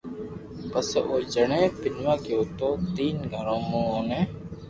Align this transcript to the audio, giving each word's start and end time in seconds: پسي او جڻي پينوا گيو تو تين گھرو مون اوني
پسي 0.71 0.99
او 1.09 1.15
جڻي 1.33 1.63
پينوا 1.81 2.13
گيو 2.23 2.41
تو 2.57 2.67
تين 2.95 3.17
گھرو 3.35 3.57
مون 3.69 3.85
اوني 3.93 4.21